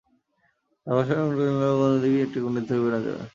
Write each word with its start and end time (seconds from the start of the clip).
তাঁর 0.87 0.93
ভাষার 0.97 1.17
অনুকরণ 1.19 1.53
করলে 1.53 1.75
কোনো 1.81 1.95
দিনই 2.03 2.21
একটা 2.25 2.39
গণ্ডি 2.43 2.61
থেকে 2.61 2.81
বেরোনো 2.83 2.99
যাবে 3.05 3.19
না। 3.19 3.25